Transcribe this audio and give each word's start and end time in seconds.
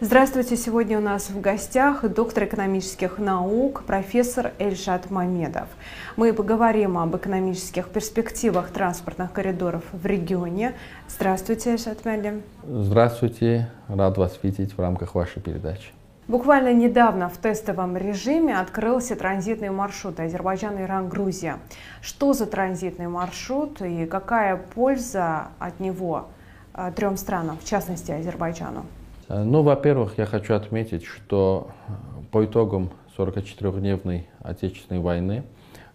Здравствуйте. 0.00 0.56
Сегодня 0.56 0.96
у 0.98 1.00
нас 1.00 1.28
в 1.28 1.40
гостях 1.40 2.08
доктор 2.08 2.44
экономических 2.44 3.18
наук, 3.18 3.82
профессор 3.84 4.52
Эльшат 4.60 5.10
Мамедов. 5.10 5.66
Мы 6.14 6.32
поговорим 6.32 6.96
об 6.98 7.16
экономических 7.16 7.88
перспективах 7.88 8.70
транспортных 8.70 9.32
коридоров 9.32 9.82
в 9.90 10.06
регионе. 10.06 10.74
Здравствуйте, 11.08 11.72
Эльшат 11.72 12.04
Мамедов. 12.04 12.42
Здравствуйте. 12.62 13.72
Рад 13.88 14.16
вас 14.18 14.38
видеть 14.40 14.76
в 14.76 14.80
рамках 14.80 15.16
вашей 15.16 15.42
передачи. 15.42 15.90
Буквально 16.28 16.72
недавно 16.72 17.28
в 17.28 17.36
тестовом 17.36 17.96
режиме 17.96 18.56
открылся 18.56 19.16
транзитный 19.16 19.70
маршрут 19.70 20.20
Азербайджан, 20.20 20.80
Иран, 20.80 21.08
Грузия. 21.08 21.58
Что 22.02 22.34
за 22.34 22.46
транзитный 22.46 23.08
маршрут 23.08 23.82
и 23.82 24.06
какая 24.06 24.58
польза 24.58 25.48
от 25.58 25.80
него 25.80 26.28
э, 26.74 26.92
трем 26.94 27.16
странам, 27.16 27.58
в 27.58 27.64
частности 27.64 28.12
Азербайджану? 28.12 28.86
Э, 29.28 29.42
ну, 29.42 29.62
во-первых, 29.62 30.18
я 30.18 30.26
хочу 30.26 30.54
отметить, 30.54 31.04
что 31.04 31.68
э, 31.86 31.92
по 32.30 32.44
итогам 32.44 32.90
44-дневной 33.16 34.26
Отечественной 34.40 35.00
войны 35.00 35.44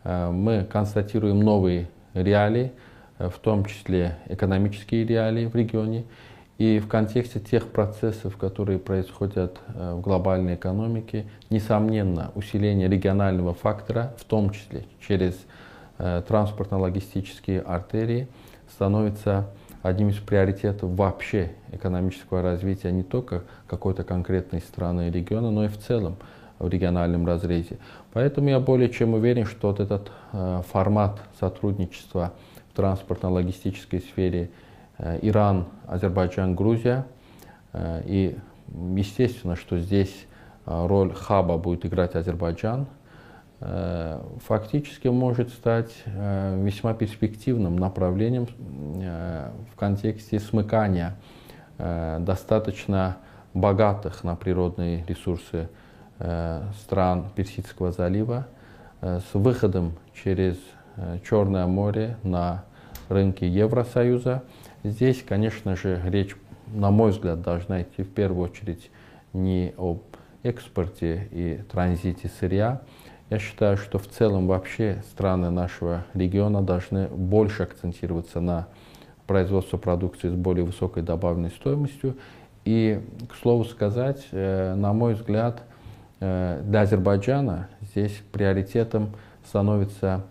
э, 0.04 0.30
мы 0.30 0.64
констатируем 0.64 1.40
новые 1.40 1.90
реалии, 2.14 2.72
в 3.18 3.40
том 3.40 3.66
числе 3.66 4.18
экономические 4.28 5.06
реалии 5.06 5.46
в 5.46 5.56
регионе. 5.56 6.06
И 6.58 6.80
в 6.80 6.88
контексте 6.88 7.40
тех 7.40 7.68
процессов, 7.70 8.38
которые 8.38 8.78
происходят 8.78 9.60
в 9.68 10.02
глобальной 10.02 10.56
экономике, 10.56 11.26
несомненно, 11.50 12.32
усиление 12.36 12.88
регионального 12.88 13.54
фактора, 13.54 14.14
в 14.18 14.24
том 14.24 14.52
числе 14.52 14.86
через 15.00 15.36
транспортно-логистические 15.98 17.62
артерии, 17.62 18.28
становится 18.70 19.48
одним 19.84 20.10
из 20.10 20.16
приоритетов 20.16 20.90
вообще 20.92 21.52
экономического 21.72 22.42
развития 22.42 22.92
не 22.92 23.04
только 23.04 23.44
какой-то 23.68 24.04
конкретной 24.04 24.62
страны 24.62 25.10
и 25.10 25.12
региона, 25.12 25.52
но 25.52 25.66
и 25.66 25.68
в 25.68 25.78
целом 25.78 26.16
в 26.58 26.68
региональном 26.70 27.28
разрезе. 27.28 27.78
Поэтому 28.14 28.50
я 28.50 28.60
более 28.60 28.90
чем 28.90 29.14
уверен, 29.14 29.46
что 29.46 29.68
вот 29.68 29.80
этот 29.80 30.12
э, 30.32 30.62
формат 30.72 31.20
сотрудничества 31.40 32.34
в 32.74 32.78
транспортно-логистической 32.78 34.00
сфере 34.00 34.50
э, 34.98 35.20
Иран, 35.22 35.66
Азербайджан, 35.86 36.56
Грузия, 36.56 37.06
э, 37.74 38.02
и 38.06 38.38
естественно, 38.96 39.58
что 39.58 39.78
здесь 39.78 40.26
э, 40.66 40.88
роль 40.88 41.14
хаба 41.14 41.58
будет 41.58 41.86
играть 41.86 42.16
Азербайджан– 42.16 42.88
фактически 44.46 45.08
может 45.08 45.50
стать 45.50 45.94
э, 46.06 46.62
весьма 46.66 46.94
перспективным 46.94 47.78
направлением 47.78 48.48
э, 49.00 49.52
в 49.72 49.76
контексте 49.78 50.40
смыкания 50.40 51.16
достаточно 51.78 53.18
богатых 53.56 54.24
на 54.24 54.36
природные 54.36 55.04
ресурсы 55.08 55.70
стран 56.84 57.32
Персидского 57.36 57.92
залива 57.92 58.46
с 59.02 59.34
выходом 59.34 59.94
через 60.14 60.56
Черное 61.28 61.66
море 61.66 62.18
на 62.22 62.64
рынки 63.10 63.44
Евросоюза. 63.44 64.44
Здесь, 64.84 65.24
конечно 65.28 65.76
же, 65.76 66.00
речь, 66.06 66.36
на 66.68 66.92
мой 66.92 67.10
взгляд, 67.10 67.42
должна 67.42 67.82
идти 67.82 68.04
в 68.04 68.14
первую 68.14 68.50
очередь 68.50 68.92
не 69.34 69.74
об 69.78 70.04
экспорте 70.44 71.28
и 71.32 71.62
транзите 71.72 72.30
сырья, 72.40 72.82
я 73.34 73.40
считаю, 73.40 73.78
что 73.78 73.98
в 73.98 74.08
целом 74.08 74.46
вообще 74.46 75.02
страны 75.10 75.50
нашего 75.50 76.06
региона 76.14 76.62
должны 76.62 77.08
больше 77.08 77.64
акцентироваться 77.64 78.40
на 78.40 78.68
производство 79.26 79.78
продукции 79.78 80.30
с 80.30 80.34
более 80.34 80.64
высокой 80.64 81.02
добавленной 81.02 81.50
стоимостью. 81.50 82.16
И, 82.64 83.02
к 83.28 83.36
слову 83.36 83.66
сказать, 83.66 84.24
э, 84.32 84.76
на 84.76 84.94
мой 84.94 85.16
взгляд, 85.16 85.64
э, 86.20 86.62
для 86.64 86.82
Азербайджана 86.82 87.70
здесь 87.82 88.22
приоритетом 88.32 89.10
становится 89.48 90.22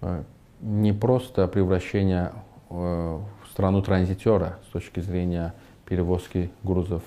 э, 0.00 0.22
не 0.60 0.92
просто 0.92 1.48
превращение 1.48 2.32
в 2.68 3.26
страну-транзитера 3.50 4.58
с 4.68 4.72
точки 4.72 5.00
зрения 5.00 5.52
перевозки 5.84 6.52
грузов 6.62 7.02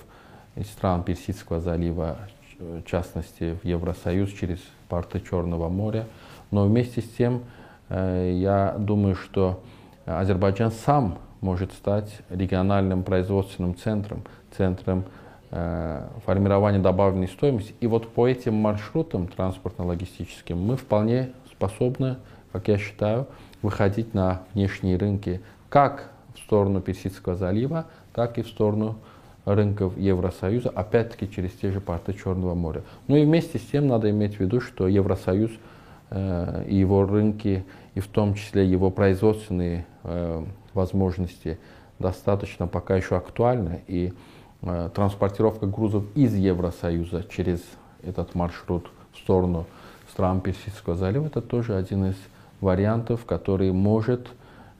из 0.54 0.66
стран 0.66 1.02
Персидского 1.02 1.60
залива 1.60 2.18
в 2.58 2.82
частности, 2.84 3.58
в 3.62 3.66
Евросоюз 3.66 4.30
через 4.32 4.60
порты 4.88 5.20
Черного 5.20 5.68
моря. 5.68 6.06
Но 6.50 6.64
вместе 6.64 7.00
с 7.00 7.08
тем, 7.08 7.42
э, 7.88 8.32
я 8.34 8.76
думаю, 8.78 9.14
что 9.14 9.62
Азербайджан 10.04 10.70
сам 10.70 11.18
может 11.40 11.72
стать 11.72 12.20
региональным 12.30 13.02
производственным 13.02 13.76
центром, 13.76 14.22
центром 14.56 15.04
э, 15.50 16.06
формирования 16.24 16.78
добавленной 16.78 17.28
стоимости. 17.28 17.74
И 17.80 17.86
вот 17.86 18.12
по 18.12 18.26
этим 18.26 18.54
маршрутам 18.54 19.28
транспортно-логистическим 19.28 20.56
мы 20.56 20.76
вполне 20.76 21.32
способны, 21.50 22.16
как 22.52 22.68
я 22.68 22.78
считаю, 22.78 23.26
выходить 23.62 24.14
на 24.14 24.42
внешние 24.54 24.96
рынки 24.96 25.40
как 25.68 26.10
в 26.34 26.38
сторону 26.38 26.80
Персидского 26.80 27.34
залива, 27.34 27.86
так 28.12 28.38
и 28.38 28.42
в 28.42 28.48
сторону 28.48 28.96
рынков 29.46 29.96
Евросоюза, 29.96 30.68
опять-таки 30.68 31.30
через 31.30 31.52
те 31.52 31.70
же 31.70 31.80
порты 31.80 32.12
Черного 32.12 32.54
моря. 32.54 32.82
Ну 33.06 33.16
и 33.16 33.24
вместе 33.24 33.58
с 33.58 33.62
тем 33.62 33.86
надо 33.86 34.10
иметь 34.10 34.36
в 34.36 34.40
виду, 34.40 34.60
что 34.60 34.88
Евросоюз 34.88 35.52
э, 36.10 36.64
и 36.68 36.76
его 36.76 37.06
рынки, 37.06 37.64
и 37.94 38.00
в 38.00 38.08
том 38.08 38.34
числе 38.34 38.66
его 38.66 38.90
производственные 38.90 39.86
э, 40.02 40.44
возможности 40.74 41.58
достаточно 41.98 42.66
пока 42.66 42.96
еще 42.96 43.16
актуальны, 43.16 43.82
и 43.86 44.12
э, 44.62 44.90
транспортировка 44.92 45.66
грузов 45.66 46.04
из 46.16 46.34
Евросоюза 46.34 47.24
через 47.30 47.62
этот 48.02 48.34
маршрут 48.34 48.90
в 49.14 49.18
сторону 49.18 49.64
стран 50.10 50.40
Персидского 50.40 50.96
залива, 50.96 51.26
это 51.26 51.40
тоже 51.40 51.76
один 51.76 52.06
из 52.06 52.16
вариантов, 52.60 53.24
который 53.24 53.70
может 53.70 54.26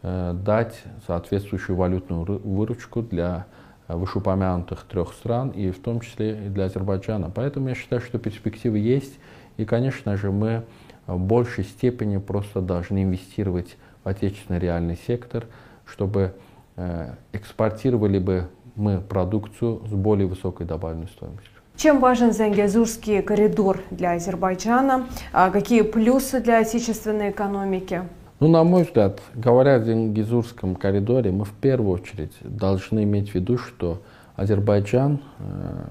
э, 0.03 0.34
дать 0.44 0.75
соответствующую 1.06 1.77
валютную 1.77 2.25
выручку 2.44 3.03
для 3.03 3.47
вышеупомянутых 3.89 4.85
трех 4.85 5.13
стран, 5.13 5.51
и 5.51 5.71
в 5.71 5.79
том 5.81 6.01
числе 6.01 6.47
и 6.47 6.49
для 6.49 6.65
Азербайджана. 6.65 7.31
Поэтому 7.35 7.69
я 7.69 7.75
считаю, 7.75 8.01
что 8.01 8.19
перспективы 8.19 8.79
есть, 8.79 9.19
и, 9.57 9.65
конечно 9.65 10.17
же, 10.17 10.31
мы 10.31 10.65
в 11.07 11.19
большей 11.19 11.65
степени 11.65 12.19
просто 12.19 12.61
должны 12.61 13.05
инвестировать 13.05 13.77
в 14.05 14.09
отечественный 14.09 14.59
реальный 14.59 14.99
сектор, 15.07 15.47
чтобы 15.85 16.35
э, 16.77 17.15
экспортировали 17.33 18.19
бы 18.19 18.49
мы 18.75 19.01
продукцию 19.01 19.83
с 19.87 19.93
более 19.93 20.27
высокой 20.27 20.67
добавленной 20.67 21.09
стоимостью. 21.09 21.51
Чем 21.77 22.01
важен 22.01 22.33
Зангезурский 22.33 23.23
коридор 23.23 23.81
для 23.91 24.13
Азербайджана? 24.13 25.07
А 25.33 25.51
какие 25.51 25.83
плюсы 25.83 26.41
для 26.41 26.59
отечественной 26.59 27.31
экономики? 27.31 28.03
Ну, 28.39 28.49
на 28.49 28.65
мой 28.65 28.83
взгляд, 28.83 29.23
говоря 29.35 29.77
о 29.77 29.81
Зенгизурском 29.81 30.75
коридоре, 30.75 31.33
мы 31.33 31.47
в 31.47 31.53
первую 31.53 31.95
очередь 31.95 32.33
должны 32.43 33.05
иметь 33.05 33.31
в 33.31 33.35
виду, 33.35 33.57
что 33.57 34.03
Азербайджан 34.35 35.21
э, 35.39 35.85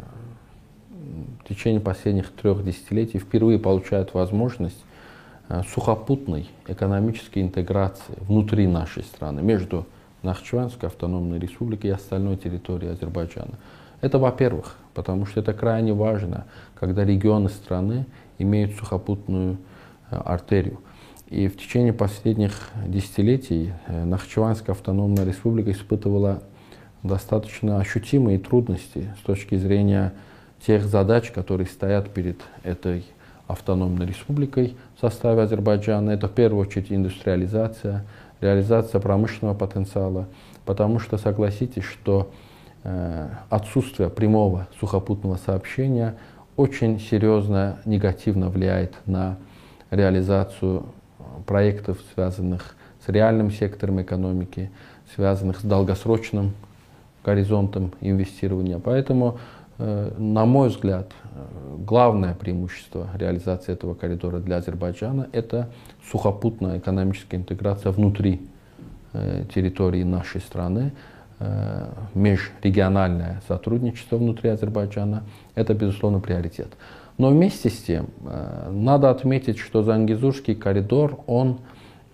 в 1.43 1.49
течение 1.49 1.81
последних 1.81 2.31
трех 2.31 2.63
десятилетий 2.63 3.17
впервые 3.17 3.57
получает 3.57 4.13
возможность 4.13 4.77
э, 5.49 5.63
сухопутной 5.73 6.47
экономической 6.67 7.41
интеграции 7.41 8.13
внутри 8.19 8.67
нашей 8.67 9.01
страны, 9.01 9.41
между 9.41 9.87
Нахчеванской 10.21 10.89
автономной 10.89 11.39
республикой 11.39 11.87
и 11.87 11.93
остальной 11.93 12.37
территорией 12.37 12.91
Азербайджана. 12.91 13.55
Это, 14.01 14.19
во-первых, 14.19 14.75
потому 14.93 15.25
что 15.25 15.39
это 15.39 15.51
крайне 15.53 15.93
важно, 15.93 16.45
когда 16.75 17.03
регионы 17.05 17.49
страны 17.49 18.05
имеют 18.37 18.75
сухопутную 18.75 19.57
э, 20.11 20.15
артерию. 20.15 20.77
И 21.27 21.47
в 21.47 21.57
течение 21.57 21.91
последних 21.91 22.69
десятилетий 22.85 23.73
э, 23.87 24.05
Нахчеванская 24.05 24.75
автономная 24.75 25.25
республика 25.25 25.71
испытывала 25.71 26.43
достаточно 27.01 27.79
ощутимые 27.79 28.37
трудности 28.37 29.13
с 29.19 29.25
точки 29.25 29.55
зрения 29.55 30.13
тех 30.65 30.85
задач, 30.85 31.31
которые 31.31 31.67
стоят 31.67 32.13
перед 32.13 32.41
этой 32.63 33.05
автономной 33.47 34.05
республикой 34.05 34.75
в 34.97 35.01
составе 35.01 35.41
Азербайджана. 35.41 36.11
Это 36.11 36.27
в 36.27 36.31
первую 36.31 36.61
очередь 36.61 36.91
индустриализация, 36.91 38.05
реализация 38.39 39.01
промышленного 39.01 39.55
потенциала, 39.55 40.27
потому 40.65 40.99
что 40.99 41.17
согласитесь, 41.17 41.83
что 41.83 42.31
э, 42.83 43.29
отсутствие 43.49 44.09
прямого 44.09 44.67
сухопутного 44.79 45.37
сообщения 45.37 46.15
очень 46.55 46.99
серьезно 46.99 47.79
негативно 47.85 48.49
влияет 48.49 48.95
на 49.07 49.37
реализацию 49.89 50.85
проектов, 51.45 51.97
связанных 52.13 52.75
с 53.05 53.09
реальным 53.09 53.51
сектором 53.51 54.01
экономики, 54.01 54.71
связанных 55.13 55.59
с 55.59 55.63
долгосрочным 55.63 56.53
горизонтом 57.23 57.91
инвестирования. 58.01 58.79
Поэтому, 58.79 59.39
э, 59.77 60.11
на 60.17 60.45
мой 60.45 60.69
взгляд, 60.69 61.11
э, 61.23 61.77
главное 61.79 62.33
преимущество 62.33 63.09
реализации 63.15 63.73
этого 63.73 63.95
коридора 63.95 64.39
для 64.39 64.57
Азербайджана– 64.57 65.27
это 65.31 65.69
сухопутная 66.09 66.79
экономическая 66.79 67.37
интеграция 67.37 67.91
внутри 67.91 68.41
э, 69.13 69.45
территории 69.53 70.03
нашей 70.03 70.41
страны. 70.41 70.91
межрегиональное 72.13 73.41
сотрудничество 73.45 74.15
внутри 74.15 74.51
Азербайджана, 74.51 75.23
это, 75.55 75.73
безусловно, 75.73 76.21
приоритет. 76.21 76.69
Но 77.17 77.29
вместе 77.29 77.69
с 77.69 77.77
тем, 77.81 78.07
э, 78.25 78.69
надо 78.71 79.09
отметить, 79.09 79.57
что 79.57 79.83
Зангизурский 79.83 80.55
коридор, 80.55 81.19
он 81.27 81.59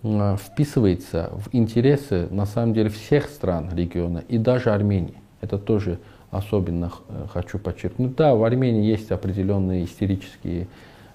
э, 0.02 0.36
вписывается 0.36 1.30
в 1.32 1.48
интересы, 1.52 2.28
на 2.30 2.46
самом 2.46 2.74
деле, 2.74 2.88
всех 2.88 3.28
стран 3.28 3.70
региона 3.74 4.22
и 4.28 4.38
даже 4.38 4.70
Армении. 4.70 5.16
Это 5.40 5.58
тоже 5.58 5.98
особенно 6.30 6.90
хочу 7.32 7.58
подчеркнуть. 7.58 8.14
Да, 8.16 8.34
в 8.34 8.44
Армении 8.44 8.84
есть 8.84 9.10
определенные 9.10 9.84
истерические 9.84 10.66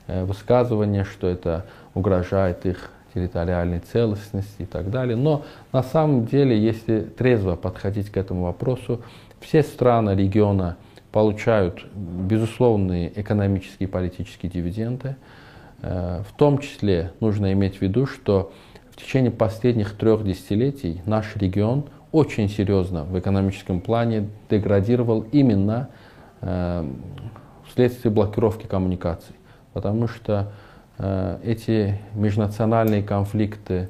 высказывания, 0.05 1.05
что 1.05 1.27
это 1.27 1.65
угрожает 1.95 2.65
их 2.65 2.91
территориальной 3.17 3.79
целостности 3.79 4.61
и 4.61 4.65
так 4.65 4.91
далее. 4.91 5.15
Но 5.15 5.43
на 5.71 5.81
самом 5.81 6.25
деле, 6.25 6.57
если 6.57 7.01
трезво 7.01 7.55
подходить 7.55 8.09
к 8.09 8.17
этому 8.17 8.43
вопросу, 8.43 9.01
все 9.39 9.63
страны 9.63 10.11
региона 10.11 10.77
получают 11.11 11.85
безусловные 11.93 13.11
экономические 13.19 13.87
и 13.87 13.91
политические 13.91 14.51
дивиденды. 14.51 15.15
Э, 15.81 16.23
в 16.27 16.37
том 16.37 16.59
числе 16.59 17.11
нужно 17.19 17.53
иметь 17.53 17.77
в 17.77 17.81
виду, 17.81 18.05
что 18.05 18.51
в 18.91 18.97
течение 18.97 19.31
последних 19.31 19.95
трех 19.95 20.23
десятилетий 20.23 21.01
наш 21.05 21.35
регион 21.35 21.85
очень 22.11 22.49
серьезно 22.49 23.03
в 23.03 23.17
экономическом 23.19 23.81
плане 23.81 24.29
деградировал 24.49 25.25
именно 25.31 25.89
э, 26.41 26.89
вследствие 27.67 28.11
блокировки 28.11 28.65
коммуникаций. 28.65 29.35
Потому 29.73 30.07
что 30.07 30.51
Э, 30.97 31.37
эти 31.43 31.99
межнациональные 32.15 33.03
конфликты, 33.03 33.89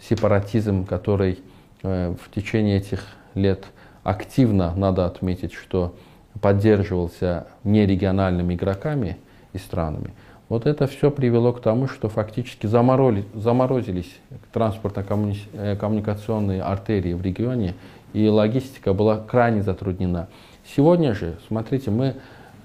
сепаратизм, 0.00 0.84
который 0.84 1.40
в 1.82 2.34
течение 2.34 2.78
этих 2.78 3.04
лет 3.34 3.66
активно, 4.02 4.74
надо 4.74 5.06
отметить, 5.06 5.52
что 5.52 5.94
поддерживался 6.40 7.48
нерегиональными 7.64 8.54
игроками 8.54 9.16
и 9.52 9.58
странами, 9.58 10.12
вот 10.48 10.64
это 10.66 10.86
все 10.86 11.10
привело 11.10 11.52
к 11.52 11.60
тому, 11.60 11.88
что 11.88 12.08
фактически 12.08 12.68
замороли, 12.68 13.24
заморозились 13.34 14.16
транспортно-коммуникационные 14.52 16.62
артерии 16.62 17.14
в 17.14 17.22
регионе, 17.22 17.74
и 18.12 18.28
логистика 18.28 18.94
была 18.94 19.18
крайне 19.18 19.62
затруднена. 19.62 20.28
Сегодня 20.76 21.14
же, 21.14 21.36
смотрите, 21.48 21.90
мы 21.90 22.14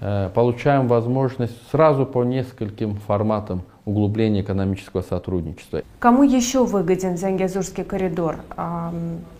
э, 0.00 0.30
получаем 0.32 0.86
возможность 0.86 1.56
сразу 1.70 2.06
по 2.06 2.22
нескольким 2.22 2.94
форматам 2.96 3.62
углубления 3.84 4.42
экономического 4.42 5.02
сотрудничества. 5.02 5.82
Кому 5.98 6.22
еще 6.22 6.64
выгоден 6.64 7.16
Зангезурский 7.16 7.82
коридор? 7.82 8.36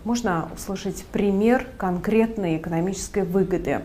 Можно 0.03 0.49
услышать 0.53 1.05
пример 1.13 1.65
конкретной 1.77 2.57
экономической 2.57 3.23
выгоды? 3.23 3.83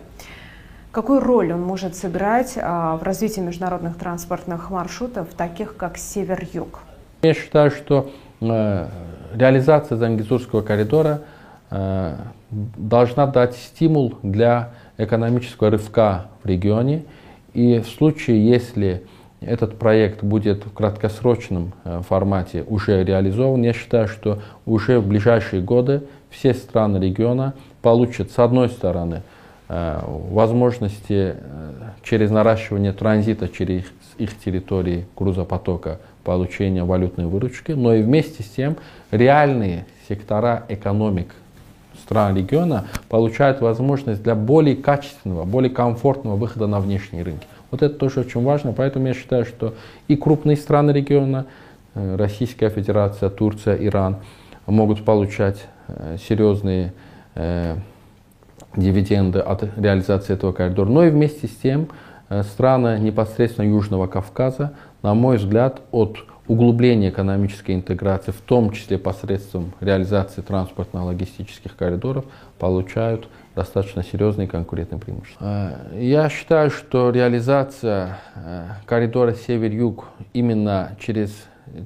Какую 0.91 1.19
роль 1.19 1.53
он 1.53 1.61
может 1.61 1.95
сыграть 1.95 2.57
а, 2.59 2.97
в 2.97 3.03
развитии 3.03 3.41
международных 3.41 3.95
транспортных 3.95 4.71
маршрутов, 4.71 5.27
таких 5.37 5.77
как 5.77 5.97
Север-Юг? 5.99 6.79
Я 7.21 7.35
считаю, 7.35 7.69
что 7.69 8.09
э, 8.41 8.87
реализация 9.35 9.97
Зангезурского 9.97 10.61
коридора 10.61 11.21
э, 11.69 12.15
должна 12.49 13.27
дать 13.27 13.55
стимул 13.55 14.15
для 14.23 14.71
экономического 14.97 15.69
рывка 15.69 16.25
в 16.43 16.47
регионе. 16.47 17.03
И 17.53 17.79
в 17.79 17.87
случае, 17.87 18.49
если 18.49 19.03
этот 19.41 19.77
проект 19.77 20.23
будет 20.23 20.65
в 20.65 20.73
краткосрочном 20.73 21.73
э, 21.83 22.01
формате 22.07 22.63
уже 22.67 23.03
реализован, 23.03 23.61
я 23.61 23.73
считаю, 23.73 24.07
что 24.07 24.39
уже 24.65 24.99
в 24.99 25.07
ближайшие 25.07 25.61
годы 25.61 26.01
все 26.31 26.55
страны 26.55 26.97
региона 26.97 27.53
получат, 27.83 28.31
с 28.31 28.39
одной 28.39 28.69
стороны, 28.69 29.21
возможности 29.69 31.35
э, 31.35 31.71
через 32.01 32.31
наращивание 32.31 32.91
транзита 32.91 33.47
через 33.47 33.83
их 34.17 34.37
территории 34.37 35.05
грузопотока 35.15 35.99
получения 36.23 36.83
валютной 36.83 37.27
выручки, 37.27 37.73
но 37.73 37.93
и 37.93 38.01
вместе 38.01 38.41
с 38.41 38.47
тем 38.47 38.77
реальные 39.11 39.85
сектора 40.07 40.63
экономик 40.69 41.35
стран 42.03 42.35
региона 42.35 42.85
получают 43.09 43.61
возможность 43.61 44.23
для 44.23 44.33
более 44.33 44.75
качественного, 44.75 45.45
более 45.45 45.69
комфортного 45.69 46.35
выхода 46.35 46.65
на 46.65 46.79
внешние 46.79 47.23
рынки. 47.23 47.45
Вот 47.69 47.83
это 47.83 47.93
тоже 47.93 48.21
очень 48.21 48.43
важно, 48.43 48.73
поэтому 48.73 49.07
я 49.07 49.13
считаю, 49.13 49.45
что 49.45 49.75
и 50.07 50.15
крупные 50.15 50.57
страны 50.57 50.89
региона, 50.89 51.45
э, 51.93 52.15
Российская 52.15 52.69
Федерация, 52.69 53.29
Турция, 53.29 53.75
Иран, 53.75 54.17
могут 54.65 55.05
получать 55.05 55.59
э, 55.87 56.17
серьезные 56.27 56.93
э, 57.35 57.75
дивиденды 58.75 59.39
от 59.39 59.63
реализации 59.77 60.33
этого 60.33 60.51
коридора. 60.51 60.89
Но 60.89 61.03
и 61.05 61.09
вместе 61.09 61.47
с 61.47 61.55
тем 61.55 61.89
страны 62.43 62.99
непосредственно 62.99 63.65
Южного 63.65 64.07
Кавказа, 64.07 64.73
на 65.01 65.13
мой 65.13 65.37
взгляд, 65.37 65.81
от 65.91 66.19
углубления 66.49 67.09
экономической 67.09 67.75
интеграции, 67.75 68.31
в 68.31 68.41
том 68.41 68.71
числе 68.71 68.97
посредством 68.97 69.71
реализации 69.79 70.41
транспортно-логистических 70.41 71.75
коридоров, 71.75 72.25
получают 72.57 73.29
достаточно 73.55 74.03
серьезные 74.03 74.47
конкурентные 74.47 74.99
преимущества. 74.99 75.45
Э, 75.91 76.03
я 76.03 76.27
считаю, 76.29 76.71
что 76.71 77.11
реализация 77.11 78.17
э, 78.35 78.65
коридора 78.85 79.33
север-юг 79.33 80.05
именно 80.33 80.95
через 80.99 81.31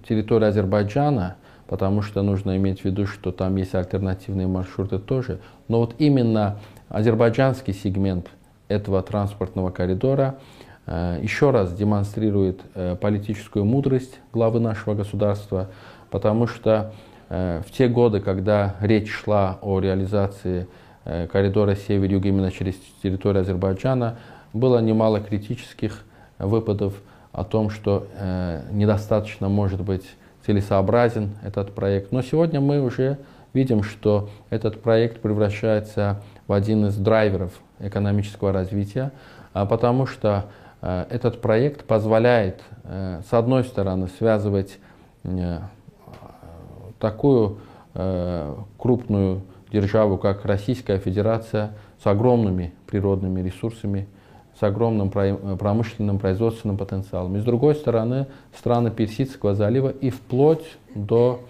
территорию 0.07 0.49
Азербайджана, 0.49 1.35
потому 1.73 2.03
что 2.03 2.21
нужно 2.21 2.55
иметь 2.57 2.81
в 2.81 2.85
виду, 2.85 3.07
что 3.07 3.31
там 3.31 3.55
есть 3.55 3.73
альтернативные 3.73 4.45
маршруты 4.45 4.99
тоже, 4.99 5.39
но 5.67 5.79
вот 5.79 5.95
именно 5.97 6.59
азербайджанский 6.87 7.73
сегмент 7.73 8.27
этого 8.67 9.01
транспортного 9.01 9.71
коридора 9.71 10.35
э, 10.85 11.17
еще 11.23 11.49
раз 11.49 11.73
демонстрирует 11.73 12.61
политическую 13.01 13.65
мудрость 13.65 14.19
главы 14.31 14.59
нашего 14.59 14.93
государства, 14.93 15.69
потому 16.11 16.45
что 16.45 16.93
в 17.29 17.65
те 17.75 17.87
годы, 17.87 18.19
когда 18.19 18.75
речь 18.79 19.09
шла 19.09 19.57
о 19.61 19.79
реализации 19.79 20.67
Э, 21.05 21.27
коридора 21.27 21.75
север-юг 21.75 22.25
именно 22.25 22.49
через 22.51 22.75
территорию 23.01 23.41
Азербайджана, 23.41 24.17
было 24.53 24.79
немало 24.79 25.19
критических 25.19 26.03
выпадов 26.39 26.93
о 27.33 27.43
том, 27.43 27.69
что 27.69 28.07
э, 28.15 28.61
недостаточно 28.71 29.49
может 29.49 29.81
быть 29.81 30.05
целесообразен 30.45 31.31
этот 31.43 31.73
проект. 31.73 32.11
Но 32.11 32.21
сегодня 32.21 32.59
мы 32.59 32.81
уже 32.81 33.19
видим, 33.53 33.83
что 33.83 34.29
этот 34.49 34.81
проект 34.81 35.21
превращается 35.21 36.21
в 36.47 36.53
один 36.53 36.87
из 36.87 36.97
драйверов 36.97 37.51
экономического 37.79 38.51
развития, 38.51 39.11
а 39.53 39.65
потому 39.65 40.05
что 40.05 40.45
э, 40.81 41.05
этот 41.09 41.41
проект 41.41 41.85
позволяет, 41.85 42.61
э, 42.83 43.21
с 43.29 43.33
одной 43.33 43.63
стороны, 43.63 44.07
связывать 44.17 44.79
э, 45.23 45.59
такую 46.99 47.59
э, 47.93 48.55
крупную 48.77 49.41
державу, 49.71 50.17
как 50.17 50.45
Российская 50.45 50.99
Федерация, 50.99 51.73
с 52.01 52.07
огромными 52.07 52.73
природными 52.87 53.41
ресурсами, 53.41 54.07
с 54.59 54.63
огромным 54.63 55.09
промышленным 55.09 56.19
производственным 56.19 56.77
потенциалом. 56.77 57.35
И 57.35 57.39
с 57.39 57.43
другой 57.43 57.75
стороны, 57.75 58.27
страны 58.55 58.91
Персидского 58.91 59.55
залива 59.55 59.89
и 59.89 60.09
вплоть 60.09 60.77
до 60.93 61.41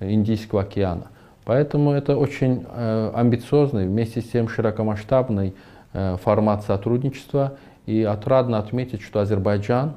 Индийского 0.00 0.62
океана. 0.62 1.08
Поэтому 1.44 1.92
это 1.92 2.16
очень 2.16 2.66
э, 2.68 3.10
амбициозный, 3.14 3.86
вместе 3.86 4.20
с 4.20 4.28
тем 4.28 4.48
широкомасштабный 4.48 5.54
э, 5.94 6.16
формат 6.22 6.62
сотрудничества. 6.64 7.56
И 7.86 8.02
отрадно 8.02 8.58
отметить, 8.58 9.00
что 9.00 9.20
Азербайджан 9.20 9.94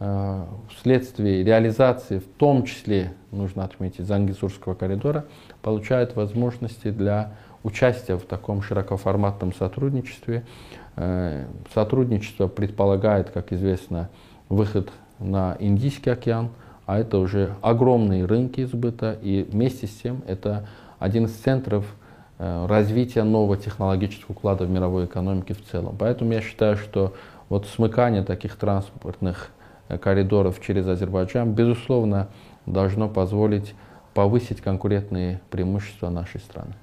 э, 0.00 0.44
вследствие 0.74 1.44
реализации, 1.44 2.18
в 2.18 2.26
том 2.26 2.64
числе, 2.64 3.12
нужно 3.30 3.62
отметить, 3.62 4.04
Зангизурского 4.04 4.74
коридора, 4.74 5.26
получают 5.62 6.16
возможности 6.16 6.90
для 6.90 7.34
участия 7.62 8.16
в 8.16 8.22
таком 8.22 8.62
широкоформатном 8.62 9.52
сотрудничестве. 9.52 10.44
Э, 10.96 11.46
сотрудничество 11.74 12.48
предполагает, 12.48 13.30
как 13.30 13.52
известно, 13.52 14.08
выход 14.48 14.90
на 15.18 15.56
Индийский 15.60 16.10
океан, 16.10 16.50
а 16.86 16.98
это 16.98 17.18
уже 17.18 17.54
огромные 17.60 18.24
рынки 18.24 18.64
сбыта, 18.64 19.16
и 19.22 19.42
вместе 19.42 19.86
с 19.86 19.90
тем 19.90 20.22
это 20.26 20.66
один 20.98 21.26
из 21.26 21.32
центров 21.32 21.84
э, 22.38 22.66
развития 22.66 23.22
нового 23.22 23.56
технологического 23.56 24.32
уклада 24.32 24.64
в 24.64 24.70
мировой 24.70 25.04
экономике 25.04 25.54
в 25.54 25.64
целом. 25.64 25.96
Поэтому 25.98 26.32
я 26.32 26.40
считаю, 26.40 26.76
что 26.76 27.14
вот 27.48 27.66
смыкание 27.66 28.22
таких 28.22 28.56
транспортных 28.56 29.50
э, 29.88 29.98
коридоров 29.98 30.60
через 30.60 30.86
Азербайджан, 30.86 31.52
безусловно, 31.52 32.28
должно 32.66 33.08
позволить 33.08 33.74
повысить 34.14 34.60
конкурентные 34.60 35.40
преимущества 35.50 36.10
нашей 36.10 36.40
страны. 36.40 36.74